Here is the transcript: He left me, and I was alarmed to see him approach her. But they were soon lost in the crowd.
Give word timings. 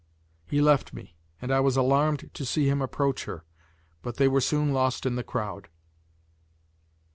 He 0.47 0.61
left 0.61 0.93
me, 0.93 1.15
and 1.39 1.51
I 1.51 1.59
was 1.59 1.77
alarmed 1.77 2.31
to 2.33 2.43
see 2.43 2.67
him 2.67 2.81
approach 2.81 3.25
her. 3.25 3.45
But 4.01 4.17
they 4.17 4.27
were 4.27 4.41
soon 4.41 4.73
lost 4.73 5.05
in 5.05 5.15
the 5.15 5.23
crowd. 5.23 5.69